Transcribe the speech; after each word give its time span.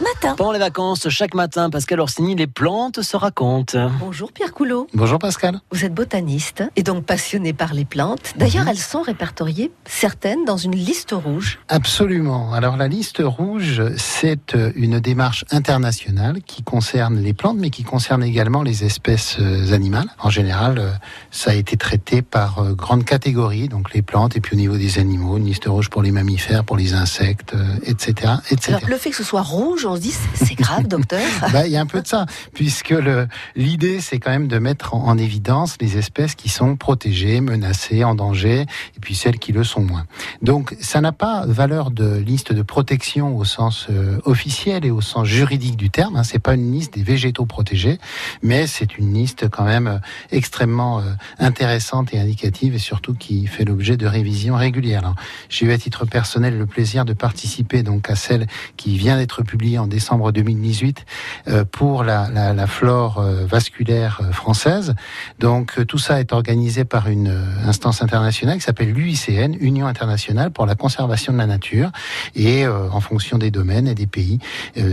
matin. 0.00 0.34
Pendant 0.36 0.52
les 0.52 0.58
vacances, 0.58 1.08
chaque 1.08 1.34
matin, 1.34 1.70
Pascal 1.70 2.00
Orsini, 2.00 2.34
les 2.34 2.46
plantes 2.46 3.02
se 3.02 3.16
racontent. 3.16 3.90
Bonjour 3.98 4.32
Pierre 4.32 4.52
Coulot. 4.52 4.86
Bonjour 4.94 5.18
Pascal. 5.18 5.60
Vous 5.72 5.84
êtes 5.84 5.94
botaniste 5.94 6.64
et 6.76 6.82
donc 6.82 7.04
passionné 7.04 7.52
par 7.52 7.72
les 7.74 7.84
plantes. 7.84 8.34
D'ailleurs, 8.36 8.64
Mhm. 8.64 8.70
elles 8.70 8.78
sont 8.78 9.02
répertoriées, 9.02 9.70
certaines, 9.84 10.44
dans 10.44 10.56
une 10.56 10.74
liste 10.74 11.12
rouge. 11.12 11.58
Absolument. 11.68 12.52
Alors 12.52 12.76
la 12.76 12.88
liste 12.88 13.22
rouge, 13.24 13.82
c'est 13.96 14.54
euh, 14.54 14.72
une 14.76 15.00
démarche 15.00 15.44
internationale 15.50 16.40
qui 16.46 16.62
concerne 16.62 17.18
les 17.18 17.32
plantes, 17.32 17.56
mais 17.58 17.70
qui 17.70 17.82
concerne 17.84 18.22
également 18.22 18.62
les 18.62 18.84
espèces 18.84 19.36
euh, 19.40 19.72
animales. 19.72 20.08
En 20.18 20.30
général, 20.30 20.78
euh, 20.78 20.90
ça 21.30 21.52
a 21.52 21.54
été 21.54 21.76
traité 21.76 22.22
par 22.22 22.74
grandes 22.74 23.04
catégories, 23.04 23.68
donc 23.68 23.94
les 23.94 24.02
plantes, 24.02 24.36
et 24.36 24.40
puis 24.40 24.54
au 24.56 24.58
niveau 24.58 24.76
des 24.76 24.98
animaux, 24.98 25.36
une 25.38 25.46
liste 25.46 25.64
rouge 25.66 25.88
pour 25.90 26.02
les 26.02 26.10
mammifères, 26.10 26.64
pour 26.64 26.76
les 26.76 26.92
insectes, 26.94 27.54
etc., 27.84 28.34
etc. 28.50 28.76
Alors, 28.76 28.88
le 28.88 28.96
fait 28.96 29.10
que 29.10 29.16
ce 29.16 29.24
soit 29.24 29.42
rouge, 29.42 29.85
on 29.86 29.96
se 29.96 30.00
dit, 30.00 30.14
c'est 30.34 30.54
grave, 30.54 30.86
docteur. 30.86 31.20
Bah, 31.52 31.66
il 31.66 31.72
y 31.72 31.76
a 31.76 31.80
un 31.80 31.86
peu 31.86 32.02
de 32.02 32.06
ça, 32.06 32.26
puisque 32.54 32.94
l'idée, 33.54 34.00
c'est 34.00 34.18
quand 34.18 34.30
même 34.30 34.48
de 34.48 34.58
mettre 34.58 34.94
en, 34.94 35.06
en 35.06 35.16
évidence 35.16 35.76
les 35.80 35.96
espèces 35.96 36.34
qui 36.34 36.48
sont 36.48 36.76
protégées, 36.76 37.40
menacées, 37.40 38.04
en 38.04 38.14
danger, 38.14 38.62
et 38.62 39.00
puis 39.00 39.14
celles 39.14 39.38
qui 39.38 39.52
le 39.52 39.64
sont 39.64 39.82
moins. 39.82 40.06
Donc, 40.42 40.76
ça 40.80 41.00
n'a 41.00 41.12
pas 41.12 41.46
valeur 41.46 41.90
de 41.90 42.16
liste 42.16 42.52
de 42.52 42.62
protection 42.62 43.36
au 43.36 43.44
sens 43.44 43.86
euh, 43.90 44.18
officiel 44.24 44.84
et 44.84 44.90
au 44.90 45.00
sens 45.00 45.26
juridique 45.26 45.76
du 45.76 45.90
terme. 45.90 46.16
Hein. 46.16 46.24
C'est 46.24 46.38
pas 46.38 46.54
une 46.54 46.72
liste 46.72 46.94
des 46.94 47.02
végétaux 47.02 47.46
protégés, 47.46 47.98
mais 48.42 48.66
c'est 48.66 48.98
une 48.98 49.12
liste 49.14 49.48
quand 49.48 49.64
même 49.64 49.86
euh, 49.86 49.98
extrêmement 50.30 50.98
euh, 50.98 51.02
intéressante 51.38 52.12
et 52.12 52.18
indicative, 52.18 52.74
et 52.74 52.78
surtout 52.78 53.14
qui 53.14 53.46
fait 53.46 53.64
l'objet 53.64 53.96
de 53.96 54.06
révisions 54.06 54.56
régulières. 54.56 55.14
J'ai 55.48 55.66
eu 55.66 55.72
à 55.72 55.78
titre 55.78 56.04
personnel 56.04 56.58
le 56.58 56.66
plaisir 56.66 57.04
de 57.04 57.12
participer 57.12 57.82
donc 57.82 58.10
à 58.10 58.16
celle 58.16 58.46
qui 58.76 58.96
vient 58.98 59.16
d'être 59.16 59.42
publiée 59.42 59.75
en 59.78 59.86
décembre 59.86 60.32
2018 60.32 61.04
euh, 61.48 61.64
pour 61.64 62.04
la, 62.04 62.66
flore 62.66 63.18
euh, 63.18 63.46
vasculaire 63.46 64.20
euh, 64.22 64.32
française. 64.32 64.94
Donc 65.38 65.86
tout 65.86 65.98
ça 65.98 66.20
est 66.20 66.32
organisé 66.32 66.84
par 66.84 67.08
une 67.08 67.28
instance 67.64 68.02
internationale 68.02 68.58
qui 68.58 68.64
s'appelle 68.64 68.92
l'UICN, 68.92 69.56
Union 69.60 69.86
internationale 69.86 70.50
pour 70.50 70.66
la 70.66 70.74
conservation 70.74 71.32
de 71.32 71.38
la 71.38 71.46
nature, 71.46 71.90
et 72.34 72.66
en 72.66 73.00
fonction 73.00 73.38
des 73.38 73.50
domaines 73.50 73.88
et 73.88 73.94
des 73.94 74.06
pays, 74.06 74.38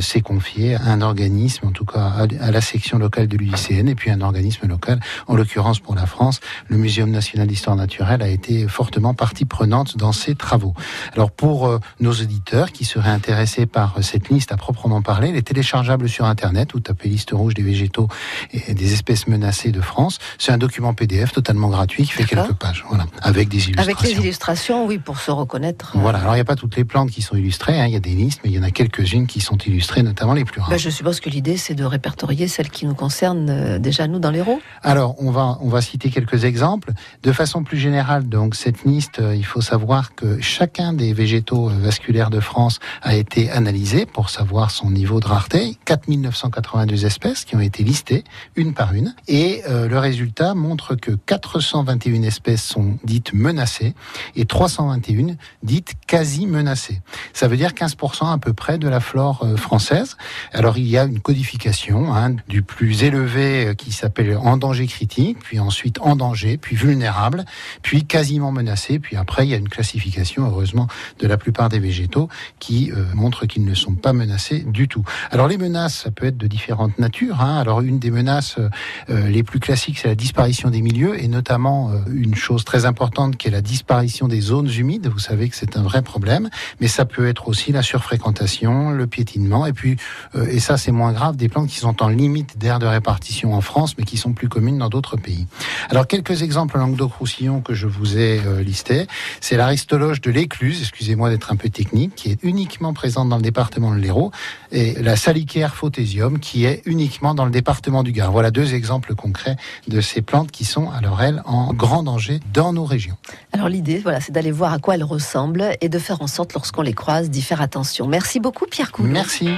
c'est 0.00 0.20
confié 0.20 0.74
à 0.74 0.86
un 0.86 1.00
organisme, 1.00 1.66
en 1.66 1.70
tout 1.70 1.84
cas 1.84 2.12
à, 2.40 2.50
la 2.50 2.60
section 2.60 2.98
locale 2.98 3.28
de 3.28 3.36
l'UICN, 3.36 3.88
et 3.88 3.94
puis 3.94 4.10
un 4.10 4.20
organisme 4.20 4.66
local, 4.66 5.00
en 5.26 5.36
l'occurrence 5.36 5.78
pour 5.78 5.94
la 5.94 6.06
France, 6.06 6.40
le 6.68 6.76
Muséum 6.76 7.10
national 7.10 7.46
d'histoire 7.46 7.76
naturelle 7.76 8.22
a 8.22 8.28
été 8.28 8.66
fortement 8.68 9.14
partie 9.14 9.44
prenante 9.44 9.96
dans 9.96 10.12
ces 10.12 10.34
travaux. 10.34 10.74
Alors 11.14 11.30
pour 11.30 11.78
nos 12.00 12.12
auditeurs 12.12 12.72
qui 12.72 12.84
seraient 12.84 13.10
intéressés 13.10 13.66
par 13.66 13.96
cette 14.02 14.28
liste 14.28 14.52
à 14.52 14.56
proprement 14.72 15.02
parler, 15.02 15.28
elle 15.28 15.36
est 15.36 15.42
téléchargeable 15.42 16.08
sur 16.08 16.24
Internet. 16.24 16.70
Vous 16.72 16.80
tapez 16.80 17.08
liste 17.08 17.30
rouge 17.32 17.52
des 17.54 17.62
végétaux 17.62 18.08
et 18.52 18.72
des 18.74 18.92
espèces 18.94 19.26
menacées 19.28 19.70
de 19.70 19.80
France. 19.80 20.18
C'est 20.38 20.52
un 20.52 20.58
document 20.58 20.94
PDF 20.94 21.32
totalement 21.32 21.68
gratuit 21.68 22.04
qui 22.04 22.12
fait 22.12 22.24
quelques 22.24 22.54
pages, 22.54 22.84
voilà, 22.88 23.04
avec 23.20 23.48
des 23.48 23.64
illustrations. 23.68 23.92
Avec 23.92 24.02
les 24.02 24.20
illustrations, 24.22 24.86
oui, 24.86 24.98
pour 24.98 25.18
se 25.18 25.30
reconnaître. 25.30 25.92
Voilà. 25.96 26.18
Alors 26.20 26.32
il 26.32 26.36
n'y 26.36 26.40
a 26.40 26.44
pas 26.46 26.56
toutes 26.56 26.76
les 26.76 26.84
plantes 26.84 27.10
qui 27.10 27.20
sont 27.22 27.36
illustrées. 27.36 27.78
hein. 27.80 27.86
Il 27.86 27.92
y 27.92 27.96
a 27.96 28.00
des 28.00 28.14
listes, 28.14 28.40
mais 28.44 28.50
il 28.50 28.56
y 28.56 28.58
en 28.58 28.62
a 28.62 28.70
quelques-unes 28.70 29.26
qui 29.26 29.40
sont 29.40 29.58
illustrées, 29.58 30.02
notamment 30.02 30.32
les 30.32 30.44
plus 30.44 30.60
rares. 30.60 30.70
Bah, 30.70 30.78
je 30.78 30.88
suppose 30.90 31.20
que 31.20 31.28
l'idée, 31.28 31.56
c'est 31.56 31.74
de 31.74 31.84
répertorier 31.84 32.48
celles 32.48 32.70
qui 32.70 32.86
nous 32.86 32.94
concernent 32.94 33.50
euh, 33.50 33.78
déjà, 33.78 34.06
nous, 34.06 34.18
dans 34.18 34.30
l'Hérault. 34.30 34.60
Alors, 34.82 35.16
on 35.18 35.30
va, 35.30 35.58
on 35.60 35.68
va 35.68 35.82
citer 35.82 36.08
quelques 36.10 36.44
exemples. 36.44 36.92
De 37.22 37.32
façon 37.32 37.62
plus 37.62 37.78
générale, 37.78 38.28
donc, 38.28 38.54
cette 38.54 38.84
liste, 38.84 39.18
euh, 39.20 39.34
il 39.36 39.44
faut 39.44 39.60
savoir 39.60 40.14
que 40.14 40.40
chacun 40.40 40.92
des 40.92 41.12
végétaux 41.12 41.68
euh, 41.68 41.74
vasculaires 41.78 42.30
de 42.30 42.40
France 42.40 42.78
a 43.02 43.14
été 43.14 43.50
analysé 43.50 44.06
pour 44.06 44.30
savoir 44.30 44.61
son 44.70 44.90
niveau 44.90 45.20
de 45.20 45.26
rareté. 45.26 45.76
4982 45.84 47.06
espèces 47.06 47.44
qui 47.44 47.56
ont 47.56 47.60
été 47.60 47.82
listées, 47.82 48.24
une 48.56 48.74
par 48.74 48.94
une. 48.94 49.14
Et 49.28 49.62
euh, 49.68 49.88
le 49.88 49.98
résultat 49.98 50.54
montre 50.54 50.94
que 50.94 51.12
421 51.12 52.22
espèces 52.22 52.62
sont 52.62 52.98
dites 53.04 53.32
menacées 53.32 53.94
et 54.36 54.44
321 54.44 55.36
dites 55.62 55.92
quasi 56.06 56.46
menacées. 56.46 57.00
Ça 57.32 57.48
veut 57.48 57.56
dire 57.56 57.70
15% 57.70 58.32
à 58.32 58.38
peu 58.38 58.52
près 58.52 58.78
de 58.78 58.88
la 58.88 59.00
flore 59.00 59.40
euh, 59.42 59.56
française. 59.56 60.16
Alors, 60.52 60.78
il 60.78 60.88
y 60.88 60.98
a 60.98 61.04
une 61.04 61.20
codification 61.20 62.14
hein, 62.14 62.36
du 62.48 62.62
plus 62.62 63.02
élevé 63.04 63.66
euh, 63.66 63.74
qui 63.74 63.92
s'appelle 63.92 64.36
en 64.36 64.56
danger 64.56 64.86
critique, 64.86 65.38
puis 65.40 65.58
ensuite 65.58 65.98
en 66.00 66.16
danger, 66.16 66.56
puis 66.56 66.76
vulnérable, 66.76 67.44
puis 67.82 68.04
quasiment 68.04 68.52
menacé, 68.52 68.98
puis 68.98 69.16
après 69.16 69.46
il 69.46 69.50
y 69.50 69.54
a 69.54 69.56
une 69.56 69.68
classification, 69.68 70.46
heureusement, 70.46 70.86
de 71.18 71.26
la 71.26 71.36
plupart 71.36 71.68
des 71.68 71.78
végétaux 71.78 72.28
qui 72.58 72.90
euh, 72.92 73.04
montre 73.14 73.46
qu'ils 73.46 73.64
ne 73.64 73.74
sont 73.74 73.94
pas 73.94 74.12
menacés 74.12 74.51
du 74.60 74.88
tout. 74.88 75.04
Alors 75.30 75.48
les 75.48 75.58
menaces, 75.58 75.94
ça 75.94 76.10
peut 76.10 76.26
être 76.26 76.36
de 76.36 76.46
différentes 76.46 76.98
natures. 76.98 77.40
Hein. 77.40 77.58
Alors 77.58 77.80
une 77.80 77.98
des 77.98 78.10
menaces 78.10 78.56
euh, 78.58 78.68
euh, 79.10 79.28
les 79.28 79.42
plus 79.42 79.60
classiques, 79.60 79.98
c'est 79.98 80.08
la 80.08 80.14
disparition 80.14 80.70
des 80.70 80.82
milieux, 80.82 81.22
et 81.22 81.28
notamment 81.28 81.90
euh, 81.90 81.98
une 82.12 82.34
chose 82.34 82.64
très 82.64 82.84
importante 82.84 83.36
qui 83.36 83.48
est 83.48 83.50
la 83.50 83.60
disparition 83.60 84.28
des 84.28 84.40
zones 84.40 84.70
humides. 84.70 85.08
Vous 85.08 85.18
savez 85.18 85.48
que 85.48 85.56
c'est 85.56 85.76
un 85.76 85.82
vrai 85.82 86.02
problème, 86.02 86.48
mais 86.80 86.88
ça 86.88 87.04
peut 87.04 87.26
être 87.26 87.48
aussi 87.48 87.72
la 87.72 87.82
surfréquentation, 87.82 88.90
le 88.90 89.06
piétinement, 89.06 89.66
et 89.66 89.72
puis, 89.72 89.96
euh, 90.34 90.46
et 90.46 90.60
ça 90.60 90.76
c'est 90.76 90.92
moins 90.92 91.12
grave, 91.12 91.36
des 91.36 91.48
plantes 91.48 91.68
qui 91.68 91.78
sont 91.78 92.02
en 92.02 92.08
limite 92.08 92.58
d'aire 92.58 92.78
de 92.78 92.86
répartition 92.86 93.54
en 93.54 93.60
France, 93.60 93.96
mais 93.98 94.04
qui 94.04 94.16
sont 94.16 94.32
plus 94.32 94.48
communes 94.48 94.78
dans 94.78 94.88
d'autres 94.88 95.16
pays. 95.16 95.46
Alors 95.90 96.06
quelques 96.06 96.42
exemples 96.42 96.76
en 96.76 96.80
Languedoc-Roussillon 96.80 97.60
que 97.60 97.74
je 97.74 97.86
vous 97.86 98.18
ai 98.18 98.40
euh, 98.44 98.62
listés. 98.62 99.06
C'est 99.40 99.56
l'aristologe 99.56 100.20
de 100.20 100.30
l'écluse, 100.30 100.80
excusez-moi 100.80 101.30
d'être 101.30 101.52
un 101.52 101.56
peu 101.56 101.68
technique, 101.68 102.14
qui 102.14 102.30
est 102.30 102.42
uniquement 102.42 102.92
présente 102.92 103.28
dans 103.28 103.36
le 103.36 103.42
département 103.42 103.94
de 103.94 103.98
l'Hérault, 103.98 104.32
et 104.70 104.94
la 105.02 105.16
salicaire 105.16 105.74
photésium, 105.74 106.38
qui 106.38 106.64
est 106.64 106.82
uniquement 106.86 107.34
dans 107.34 107.44
le 107.44 107.50
département 107.50 108.02
du 108.02 108.12
Gard. 108.12 108.32
Voilà 108.32 108.50
deux 108.50 108.74
exemples 108.74 109.14
concrets 109.14 109.56
de 109.88 110.00
ces 110.00 110.22
plantes 110.22 110.50
qui 110.50 110.64
sont, 110.64 110.90
alors 110.90 111.22
elles, 111.22 111.42
en 111.44 111.72
grand 111.72 112.02
danger 112.02 112.40
dans 112.52 112.72
nos 112.72 112.84
régions. 112.84 113.16
Alors, 113.52 113.68
l'idée, 113.68 113.98
voilà, 113.98 114.20
c'est 114.20 114.32
d'aller 114.32 114.50
voir 114.50 114.72
à 114.72 114.78
quoi 114.78 114.94
elles 114.94 115.04
ressemblent 115.04 115.76
et 115.80 115.88
de 115.88 115.98
faire 115.98 116.22
en 116.22 116.26
sorte, 116.26 116.54
lorsqu'on 116.54 116.82
les 116.82 116.94
croise, 116.94 117.30
d'y 117.30 117.42
faire 117.42 117.60
attention. 117.60 118.06
Merci 118.06 118.40
beaucoup, 118.40 118.66
Pierre 118.66 118.92
Coulot. 118.92 119.08
Merci. 119.08 119.48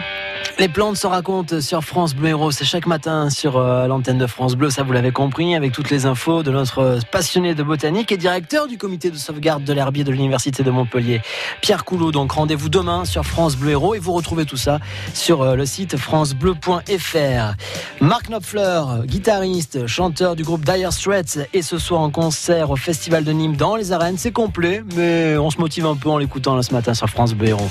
Les 0.59 0.69
plantes 0.69 0.97
se 0.97 1.07
racontent 1.07 1.61
sur 1.61 1.83
France 1.83 2.15
Bleu 2.15 2.29
Héros. 2.29 2.51
C'est 2.53 2.65
chaque 2.65 2.87
matin 2.87 3.29
sur 3.29 3.57
euh, 3.57 3.87
l'antenne 3.87 4.19
de 4.19 4.27
France 4.27 4.55
Bleu. 4.55 4.71
Ça, 4.71 4.83
vous 4.85 4.93
l'avez 4.93 5.11
compris, 5.11 5.57
avec 5.57 5.73
toutes 5.73 5.91
les 5.91 6.07
infos 6.07 6.43
de 6.43 6.51
notre 6.53 6.79
euh, 6.79 6.99
passionné 7.11 7.55
de 7.55 7.63
botanique 7.63 8.13
et 8.13 8.17
directeur 8.17 8.69
du 8.69 8.79
comité 8.79 9.11
de 9.11 9.17
sauvegarde 9.17 9.65
de 9.65 9.73
l'herbier 9.73 10.05
de 10.05 10.13
l'Université 10.13 10.63
de 10.63 10.71
Montpellier, 10.71 11.23
Pierre 11.61 11.85
Coulot. 11.85 12.13
Donc, 12.13 12.33
rendez-vous 12.33 12.69
demain 12.69 13.05
sur 13.05 13.25
France 13.25 13.57
Bleu 13.57 13.73
Héros 13.73 13.95
et 13.95 13.99
vous 13.99 14.13
retrouvez 14.13 14.45
tout 14.45 14.57
ça 14.57 14.79
sur 15.13 15.43
euh, 15.43 15.57
le 15.57 15.67
site 15.67 15.97
francebleu.fr. 15.97 17.55
Marc 18.01 18.29
Knopfler, 18.29 18.83
guitariste, 19.07 19.87
chanteur 19.87 20.37
du 20.37 20.45
groupe 20.45 20.65
Dire 20.65 20.93
Straits 20.93 21.49
et 21.53 21.63
ce 21.63 21.79
soir 21.79 22.01
en 22.01 22.11
concert 22.11 22.71
au 22.71 22.77
Festival 22.77 23.25
de 23.25 23.33
Nîmes 23.33 23.57
dans 23.57 23.75
les 23.75 23.93
arènes. 23.93 24.19
C'est 24.19 24.33
complet, 24.33 24.85
mais 24.95 25.37
on 25.37 25.51
se 25.51 25.59
motive 25.59 25.87
un 25.87 25.97
peu 25.97 26.11
en 26.11 26.19
l'écoutant 26.19 26.61
ce 26.63 26.73
matin 26.73 26.95
sur 26.95 27.09
France 27.09 27.35
Bleu 27.35 27.49
Héros. 27.49 27.71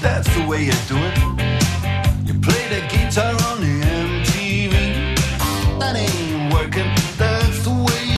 That's 0.00 0.32
the 0.34 0.46
way 0.46 0.64
you 0.64 0.72
do 0.86 0.96
it. 0.96 1.27